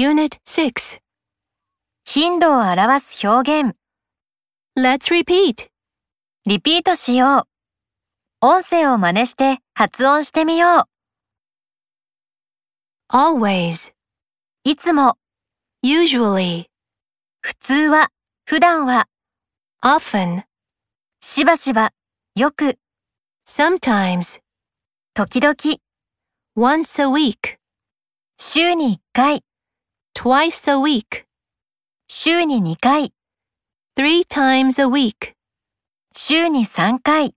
[0.00, 0.98] Unit 6.
[2.06, 3.76] 頻度を表す表現。
[4.74, 5.68] Let's repeat.
[6.46, 8.46] リピートしよう。
[8.46, 10.88] 音声を真似して発音してみよ
[13.12, 13.14] う。
[13.14, 13.92] Always.
[14.64, 15.18] いつも、
[15.84, 16.64] Usually.
[17.42, 18.08] 普通は、
[18.46, 19.06] 普段は、
[19.84, 20.44] Often.
[21.20, 21.92] しばしば、
[22.36, 22.78] よく、
[23.46, 24.40] Sometimes.
[25.12, 25.54] 時々、
[26.56, 27.58] Once a week.
[28.38, 29.44] 週に1回、
[30.19, 31.25] Twice a week.
[32.07, 33.13] 週に2回、
[33.97, 35.33] Three times a week.
[36.13, 37.33] 週に3回。